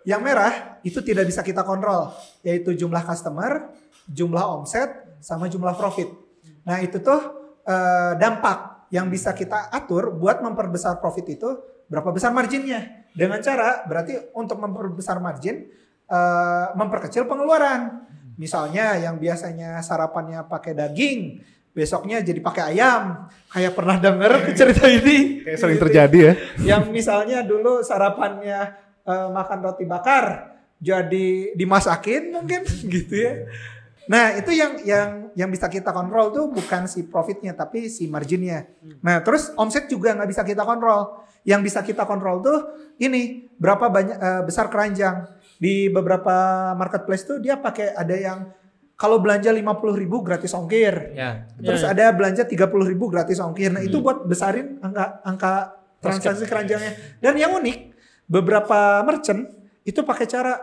[0.02, 2.10] Yang merah itu tidak bisa kita kontrol,
[2.42, 3.70] yaitu jumlah customer,
[4.10, 6.10] jumlah omset, sama jumlah profit.
[6.66, 7.22] Nah itu tuh
[7.62, 11.48] eh, dampak yang bisa kita atur buat memperbesar profit itu
[11.88, 13.08] berapa besar marginnya.
[13.16, 15.68] Dengan cara berarti untuk memperbesar margin,
[16.06, 18.04] eh, memperkecil pengeluaran.
[18.36, 21.40] Misalnya yang biasanya sarapannya pakai daging,
[21.72, 23.32] besoknya jadi pakai ayam.
[23.48, 25.40] Kayak pernah denger cerita ini?
[25.44, 26.34] Kayak sering terjadi ya.
[26.76, 28.60] yang misalnya dulu sarapannya
[29.08, 30.52] eh, makan roti bakar
[30.82, 32.60] jadi dimasakin mungkin
[32.94, 33.48] gitu ya.
[34.10, 38.66] Nah itu yang yang yang bisa kita kontrol tuh bukan si profitnya tapi si marginnya.
[39.04, 41.22] Nah terus omset juga nggak bisa kita kontrol.
[41.42, 42.58] Yang bisa kita kontrol tuh
[42.98, 45.26] ini berapa banyak eh, besar keranjang
[45.58, 48.38] di beberapa marketplace tuh dia pakai ada yang
[48.98, 51.14] kalau belanja 50.000 ribu gratis ongkir.
[51.18, 51.50] Ya.
[51.58, 53.74] Terus Ya, ada belanja 30.000 ribu gratis ongkir.
[53.74, 55.54] Nah itu buat besarin angka angka
[55.98, 57.18] transaksi keranjangnya.
[57.18, 57.78] Dan yang unik
[58.30, 59.50] beberapa merchant
[59.82, 60.54] itu pakai cara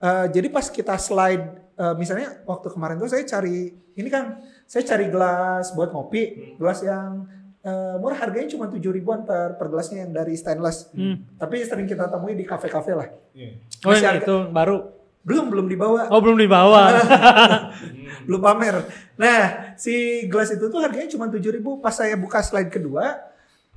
[0.00, 4.82] eh, jadi pas kita slide eh, misalnya waktu kemarin tuh saya cari ini kan saya
[4.86, 7.26] cari gelas buat ngopi, gelas yang
[7.60, 10.90] eh, murah harganya cuma tujuh ribuan per per gelasnya yang dari stainless.
[10.94, 11.22] Hmm.
[11.36, 13.08] Tapi sering kita temui di kafe-kafe lah.
[13.84, 14.78] Oh Masih yang harga- itu baru.
[15.24, 16.12] Belum belum dibawa.
[16.12, 17.00] Oh belum dibawa.
[18.28, 18.84] belum pamer.
[19.16, 23.24] Nah, si gelas itu tuh harganya cuma 7000 Pas saya buka slide kedua,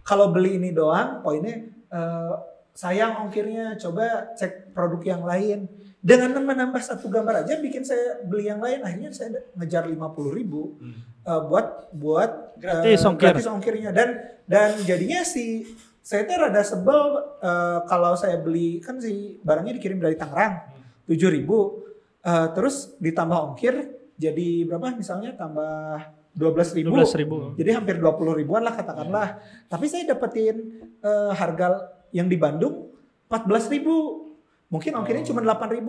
[0.03, 2.33] kalau beli ini doang, poinnya eh,
[2.75, 5.59] sayang ongkirnya, coba cek produk yang lain.
[5.97, 10.77] Dengan menambah satu gambar aja bikin saya beli yang lain, akhirnya saya ngejar 50.000 ribu
[11.25, 13.33] eh, buat buat Gratis eh, ongkir.
[13.33, 13.89] gratis ongkirnya.
[13.91, 14.09] Dan
[14.45, 15.65] dan jadinya si
[16.05, 16.99] saya tuh rada sebel
[17.41, 20.69] eh, kalau saya beli kan si barangnya dikirim dari Tangerang
[21.09, 23.75] 7000 eh, terus ditambah ongkir
[24.17, 24.93] jadi berapa?
[24.97, 27.57] Misalnya tambah 12.000 12.000.
[27.57, 29.41] jadi hampir 20 ribuan lah katakanlah.
[29.65, 32.93] Tapi saya dapetin eh, harga yang di Bandung
[33.33, 34.26] 14.000
[34.67, 35.79] mungkin ongkirnya cuma 8.000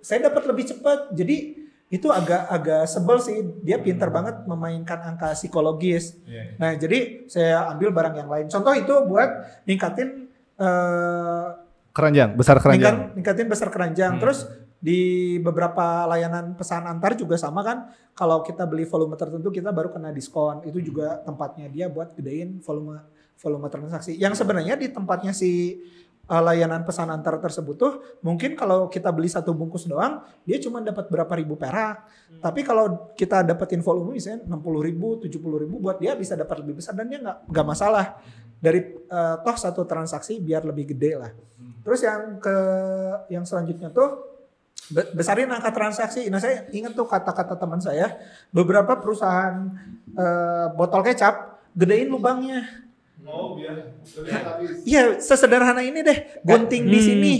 [0.00, 1.12] saya dapat lebih cepat.
[1.12, 1.36] Jadi
[1.86, 3.36] itu agak agak sebel sih.
[3.60, 6.16] Dia pintar banget memainkan angka psikologis.
[6.56, 8.46] Nah jadi saya ambil barang yang lain.
[8.48, 9.28] Contoh itu buat
[9.62, 10.08] ningkatin
[10.56, 11.46] eh,
[11.92, 12.96] Keranjang, besar keranjang.
[12.96, 14.16] ningkat- ningkatin besar keranjang.
[14.16, 14.48] Terus
[14.80, 15.00] di
[15.38, 17.86] beberapa layanan pesan antar juga sama kan.
[18.12, 20.64] Kalau kita beli volume tertentu kita baru kena diskon.
[20.64, 23.04] Itu juga tempatnya dia buat gedein volume
[23.36, 24.16] volume transaksi.
[24.16, 25.82] Yang sebenarnya di tempatnya si
[26.28, 30.82] uh, layanan pesan antar tersebut tuh mungkin kalau kita beli satu bungkus doang dia cuma
[30.82, 32.06] dapat berapa ribu perak.
[32.42, 36.82] Tapi kalau kita dapetin volume misalnya 60 ribu 70 ribu buat dia bisa dapat lebih
[36.82, 38.18] besar dan dia nggak nggak masalah.
[38.62, 41.30] Dari uh, toh satu transaksi biar lebih gede lah.
[41.82, 42.56] Terus yang ke
[43.26, 44.32] yang selanjutnya tuh
[44.90, 46.26] Be- besarin angka transaksi.
[46.26, 48.18] Nah saya ingat tuh kata-kata teman saya,
[48.50, 49.70] beberapa perusahaan
[50.12, 52.81] eh, botol kecap gedein lubangnya.
[53.24, 53.94] Oh, biar
[54.82, 57.06] Iya, sesederhana ini deh, gunting di Hmm.
[57.06, 57.34] sini,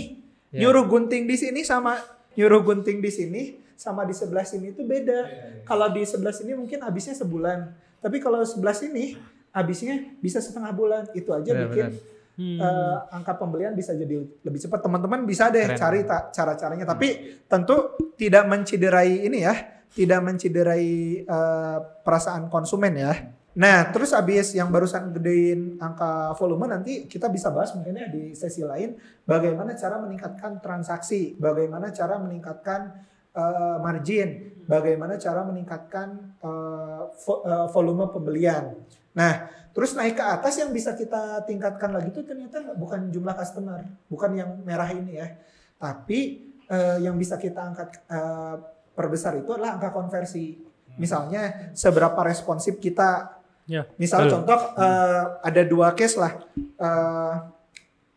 [0.49, 0.65] Ya.
[0.65, 1.99] nyuruh gunting di sini sama
[2.33, 3.41] nyuruh gunting di sini
[3.75, 5.27] sama di sebelah sini itu beda.
[5.63, 9.17] Kalau di sebelah sini mungkin habisnya sebulan, tapi kalau sebelah sini
[9.49, 11.03] habisnya bisa setengah bulan.
[11.11, 12.11] Itu aja Benar, bikin benar.
[12.33, 12.57] Hmm.
[12.57, 14.81] eh, angka pembelian bisa jadi lebih cepat.
[14.81, 15.77] Teman-teman bisa deh Keren.
[15.77, 16.85] cari ta- cara-caranya.
[16.87, 17.07] Tapi
[17.45, 17.75] tentu
[18.15, 19.53] tidak menciderai ini ya,
[19.89, 20.89] tidak menciderai
[21.21, 23.13] eh, perasaan konsumen ya.
[23.53, 28.33] Nah, terus abis yang barusan gedein angka volume nanti kita bisa bahas mungkin ya di
[28.33, 28.97] sesi lain
[29.29, 32.97] bagaimana cara meningkatkan transaksi, bagaimana cara meningkatkan
[33.29, 38.73] eh, margin, bagaimana cara meningkatkan eh, vo- eh, volume pembelian.
[39.13, 43.85] Nah, terus naik ke atas yang bisa kita tingkatkan lagi tuh ternyata bukan jumlah customer,
[44.09, 45.29] bukan yang merah ini ya,
[45.77, 48.55] tapi eh, yang bisa kita angkat eh,
[48.97, 50.73] perbesar itu adalah angka konversi.
[50.93, 53.32] Misalnya seberapa responsif kita.
[53.63, 54.31] Ya, Misal betul.
[54.41, 56.35] contoh eh, ada dua case lah.
[56.57, 57.33] Eh,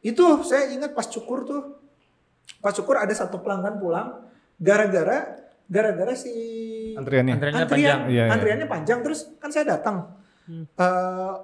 [0.04, 1.62] itu saya ingat pas cukur tuh,
[2.58, 6.30] pas cukur ada satu pelanggan pulang gara-gara gara-gara si
[6.94, 7.34] Antriannya.
[7.34, 8.00] Antriannya antrian panjang.
[8.06, 8.24] Iya, iya.
[8.30, 10.14] antriannya panjang terus kan saya datang
[10.46, 10.62] Hmm.
[10.62, 11.34] Eh,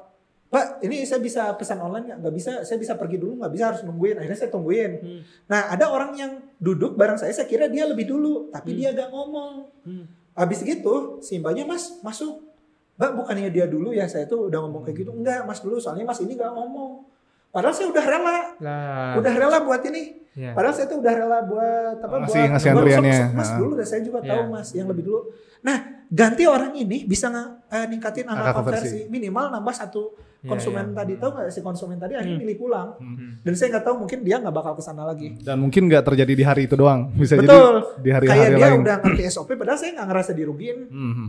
[0.46, 3.64] Pak ini saya bisa pesan online nggak nggak bisa saya bisa pergi dulu nggak bisa
[3.66, 5.20] harus nungguin akhirnya saya tungguin Hmm.
[5.48, 8.78] nah ada orang yang duduk bareng saya saya kira dia lebih dulu tapi Hmm.
[8.78, 10.04] dia gak ngomong Hmm.
[10.34, 12.46] habis gitu si mbaknya mas masuk
[12.94, 16.04] mbak bukannya dia dulu ya saya tuh udah ngomong kayak gitu enggak mas dulu soalnya
[16.04, 17.02] mas ini gak ngomong
[17.48, 19.12] padahal saya udah rela Lah.
[19.16, 20.56] udah rela buat ini Ya.
[20.56, 23.20] Padahal saya tuh udah rela buat apa Ngasih- buat ngasih antriannya.
[23.36, 24.48] Mas dulu dan saya juga tahu Iya.
[24.48, 25.20] Mas yang lebih dulu.
[25.62, 27.30] Nah, ganti orang ini bisa
[27.64, 28.88] eh, ningkatin angka, konversi.
[28.98, 28.98] konversi.
[29.08, 30.02] minimal nambah satu
[30.42, 30.96] Iya, konsumen iya.
[30.98, 32.42] tadi tahu nggak si konsumen tadi akhirnya Hmm.
[32.42, 32.88] milih pulang.
[32.98, 33.38] Hmm.
[33.40, 35.38] Dan saya nggak tahu mungkin dia nggak bakal ke sana lagi.
[35.38, 37.14] Dan mungkin nggak terjadi di hari itu doang.
[37.14, 37.46] Bisa Betul.
[37.46, 38.80] jadi di hari-hari Kayak dia lain.
[38.82, 40.78] udah ngerti SOP padahal saya nggak ngerasa dirugiin.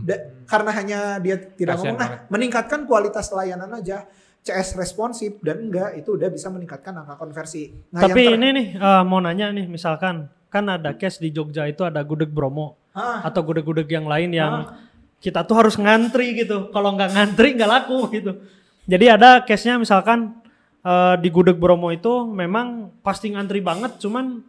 [0.02, 4.02] Da- karena hanya dia tidak Kasian ngomong nah meningkatkan kualitas layanan aja.
[4.42, 7.70] CS responsif dan enggak itu udah bisa meningkatkan angka konversi.
[7.88, 11.64] Nah, Tapi ter- ini nih eh, mau nanya nih misalkan kan ada case di Jogja
[11.64, 14.70] itu ada gudeg Bromo Ah, atau gudeg-gudeg yang lain yang
[15.18, 16.70] kita tuh harus ngantri gitu.
[16.70, 18.38] Kalau nggak ngantri nggak laku gitu.
[18.86, 20.38] Jadi ada case-nya misalkan
[20.86, 24.46] eh, di gudeg Bromo itu memang pasti ngantri banget, cuman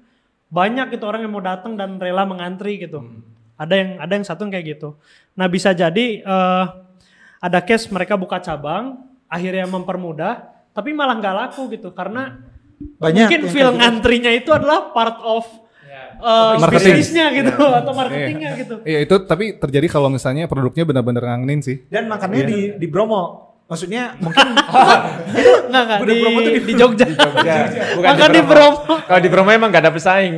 [0.54, 3.02] banyak gitu orang yang mau datang dan rela mengantri gitu.
[3.58, 4.94] Ada yang ada yang satu yang kayak gitu.
[5.34, 6.66] Nah bisa jadi eh,
[7.42, 12.46] ada case mereka buka cabang, akhirnya mempermudah, tapi malah nggak laku gitu karena
[13.00, 13.80] banyak mungkin feel gitu.
[13.80, 15.50] ngantrinya itu adalah part of.
[16.18, 16.96] Uh, Marketing.
[16.96, 18.76] bisnisnya gitu atau marketingnya gitu.
[18.82, 21.78] Iya itu tapi terjadi kalau misalnya produknya benar-benar ngangenin sih.
[21.88, 22.48] Dan makannya Iya.
[22.48, 23.44] di di Bromo.
[23.66, 24.46] Maksudnya mungkin
[25.66, 27.06] Enggak enggak Gudeg di, Bromo tuh di, di- Jogja.
[27.42, 27.58] Ya,
[27.98, 28.78] bukan Makan di Bromo.
[29.02, 30.36] Kalau di Bromo emang gak ada pesaing.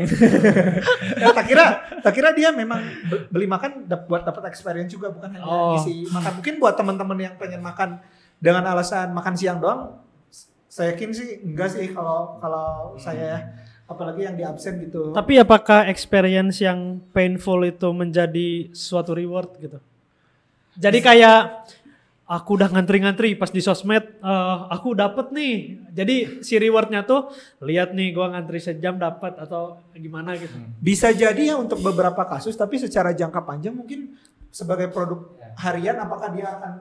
[1.13, 1.65] ya, tak kira
[1.99, 5.75] tak kira dia memang be- beli makan buat dapat experience juga bukan hanya Oh.
[5.75, 6.39] isi makan.
[6.39, 7.99] Mungkin buat teman-teman yang pengen makan
[8.37, 9.97] dengan alasan makan siang doang
[10.67, 13.39] saya yakin sih enggak sih kalau kalau saya ya.
[13.87, 15.15] Apalagi yang di absen gitu.
[15.15, 19.79] Tapi apakah experience yang painful itu menjadi suatu reward gitu?
[20.77, 21.65] Jadi kayak
[22.27, 25.79] aku udah ngantri-ngantri pas di sosmed eh, aku dapet nih.
[25.95, 27.31] Jadi si rewardnya tuh
[27.63, 30.53] lihat nih gua ngantri sejam dapat atau gimana gitu.
[30.83, 34.13] Bisa jadi ya untuk beberapa kasus tapi secara jangka panjang mungkin
[34.51, 36.73] sebagai produk harian apakah dia akan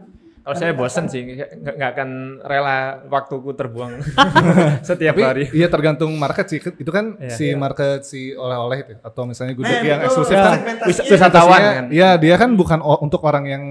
[0.46, 2.08] Kalau saya bosen sih, nggak akan
[2.40, 3.98] rela waktuku terbuang
[4.86, 5.44] setiap Tapi hari.
[5.50, 6.62] iya tergantung market sih.
[6.62, 7.34] Itu kan Iya.
[7.34, 10.22] si market si oleh-oleh itu atau misalnya Nah, gudeg yang betul.
[10.22, 10.56] eksklusif kan.
[10.86, 11.84] Wisatawan kan.
[11.90, 13.64] Iya, dia kan bukan o- untuk orang yang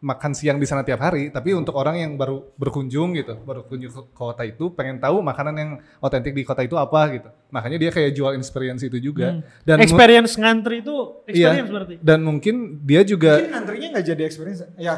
[0.00, 3.92] makan siang di sana tiap hari, tapi untuk orang yang baru berkunjung gitu, baru kunjung
[3.92, 7.28] ke kota itu, pengen tahu makanan yang otentik di kota itu apa gitu.
[7.52, 9.44] Makanya dia kayak jual experience itu juga.
[9.60, 11.94] Dan mu- experience ngantri itu iya, experience berarti.
[12.00, 14.68] dan mungkin dia juga mungkin ngantrinya nggak jadi experience ya.
[14.80, 14.94] Iya,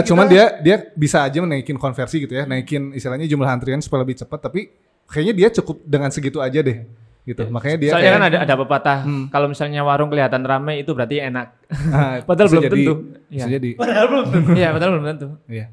[0.00, 4.08] kita- cuman dia dia bisa aja menaikin konversi gitu ya, naikin istilahnya jumlah antrian supaya
[4.08, 4.72] lebih cepat, tapi
[5.04, 6.80] kayaknya dia cukup dengan segitu aja deh.
[7.26, 7.42] Gitu.
[7.50, 9.26] Makanya dia Soalnya kayak, kan ada ada pepatah Hmm.
[9.28, 11.46] kalau misalnya warung kelihatan ramai itu berarti enak.
[11.90, 12.92] ah, Padahal belum jadi, tentu.
[13.26, 13.46] Bisa Iya.
[13.58, 13.70] jadi.
[13.74, 14.50] Padahal belum tentu.
[14.54, 15.28] Iya, padahal belum tentu.
[15.50, 15.66] Iya.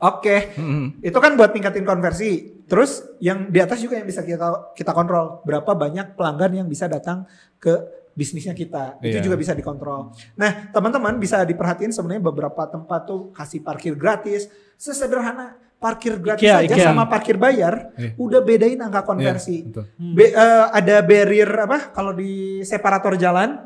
[0.00, 0.36] Oke.
[0.56, 0.84] Mm-mm.
[1.00, 2.30] Itu kan buat tingkatin konversi.
[2.64, 5.40] Terus yang di atas juga yang bisa kita kita kontrol.
[5.42, 7.76] Berapa banyak pelanggan yang bisa datang ke
[8.10, 8.96] bisnisnya kita.
[8.98, 9.24] Itu Iya.
[9.24, 10.12] juga bisa dikontrol.
[10.34, 14.48] Nah, teman-teman bisa diperhatiin sebenarnya beberapa tempat tuh kasih parkir gratis.
[14.80, 16.86] Sesederhana parkir gratis Ikea, aja Ikea.
[16.86, 18.12] sama parkir bayar Iya.
[18.14, 19.64] udah bedain angka konversi.
[19.64, 19.84] Iya, betul.
[20.12, 23.56] Be- eh, ada barrier apa kalau di separator jalan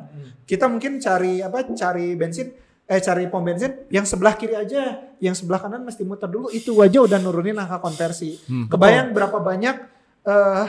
[0.43, 4.83] kita mungkin cari apa cari bensin eh cari pom bensin yang sebelah kiri aja
[5.19, 8.69] yang sebelah kanan mesti muter dulu itu aja udah nurunin angka konversi Hmm.
[8.69, 9.77] kebayang berapa banyak
[10.23, 10.67] eh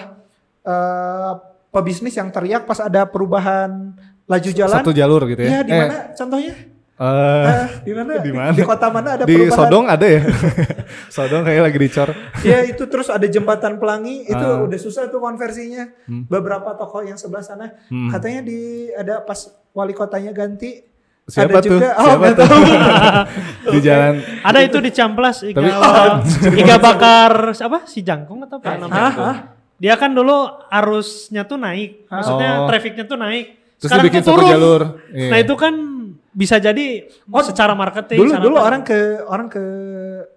[0.63, 1.31] eh
[1.69, 3.93] pebisnis yang teriak pas ada perubahan
[4.25, 5.61] laju jalan Satu jalur gitu ya ya.
[5.61, 6.53] di mana contohnya
[6.95, 8.51] Eh, Eh, di mana di mana?
[8.51, 10.21] di kota mana ada di perubahan Sodong ada ya?
[11.15, 12.09] Sodong kayak lagi dicor.
[12.39, 14.63] Ya itu terus ada jembatan pelangi itu Ah.
[14.63, 15.91] udah susah tuh konversinya.
[16.05, 16.23] Hmm.
[16.25, 18.07] Beberapa toko yang sebelah sana Hmm.
[18.09, 20.87] katanya di ada pas wali kotanya ganti
[21.25, 21.71] Siapa ada tuh?
[21.73, 22.47] juga oh Siapa tuh?
[22.47, 22.63] tahu.
[23.73, 28.71] di jalan Ada itu di Camplas iga, Tapi- iga bakar apa si jangkung atau apa
[28.77, 28.95] namanya?
[29.01, 29.11] Hah?
[29.11, 29.37] Hah?
[29.75, 30.31] Dia kan dulu
[30.65, 32.67] arusnya tuh naik, maksudnya Oh.
[32.71, 33.51] trafficnya tuh naik.
[33.75, 34.47] terus Sekarang dibikin tuh turun.
[34.47, 34.81] jalur.
[35.11, 35.27] Iya.
[35.27, 35.73] Nah itu kan
[36.35, 38.19] bisa jadi Oh, secara marketing.
[38.19, 38.65] Dulu secara dulu apa.
[38.65, 39.63] orang ke orang ke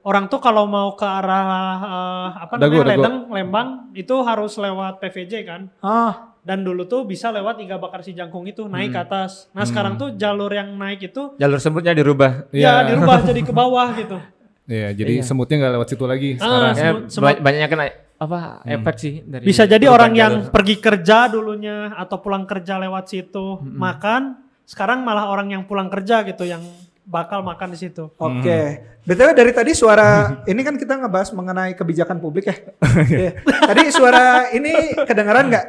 [0.00, 3.02] orang tuh kalau mau ke arah eh, apa Dago, namanya Dago.
[3.02, 5.66] Ledeng, Lembang itu harus lewat PVJ kan.
[5.80, 8.96] ah Dan dulu tuh bisa lewat iga bakar si jangkung itu naik Hmm.
[8.96, 9.52] ke atas.
[9.52, 12.48] Nah sekarang tuh jalur yang naik itu Jalur semutnya dirubah.
[12.48, 14.16] ya dirubah jadi ke bawah gitu.
[14.64, 15.24] Iya, jadi Iya.
[15.24, 16.68] semutnya nggak lewat situ lagi Ah, sekarang.
[16.70, 17.84] Ya, Semut- semut- ba- banyaknya kena
[18.16, 20.50] apa efek sih dari Bisa jadi orang yang jalur.
[20.50, 26.20] pergi kerja dulunya atau pulang kerja lewat situ makan, sekarang malah orang yang pulang kerja
[26.28, 26.61] gitu yang
[27.09, 28.12] bakal makan di situ.
[28.20, 28.85] Oke.
[29.09, 32.57] BTW dari tadi suara ini kan kita ngebahas mengenai kebijakan publik ya.
[33.09, 33.33] Iya.
[33.40, 35.66] Tadi suara ini kedengaran nggak?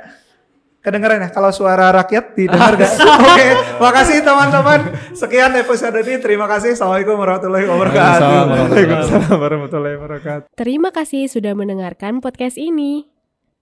[0.84, 1.30] Kedengaran ya?
[1.32, 2.92] Kalau suara rakyat didengar nggak?
[3.24, 3.48] Oke.
[3.80, 4.80] Makasih teman-teman.
[5.16, 6.20] Sekian episode ini.
[6.20, 6.76] Terima kasih.
[6.76, 8.32] Assalamualaikum warahmatullahi wabarakatuh.
[8.52, 10.48] Waalaikumsalam warahmatullahi wabarakatuh.
[10.60, 13.08] Terima kasih sudah mendengarkan podcast ini.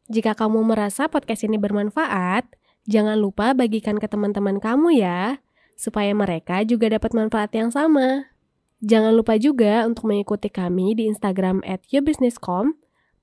[0.10, 2.57] Jika kamu merasa podcast ini bermanfaat,
[2.88, 5.44] jangan lupa bagikan ke teman-teman kamu ya,
[5.78, 8.34] supaya mereka juga dapat manfaat yang sama.
[8.82, 12.80] Jangan lupa juga untuk mengikuti kami di Instagram at yourbusiness.com,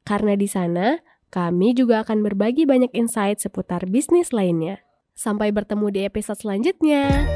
[0.06, 1.02] karena di sana
[1.34, 4.84] kami juga akan berbagi banyak insight seputar bisnis lainnya.
[5.14, 7.26] Sampai bertemu di episode selanjutnya.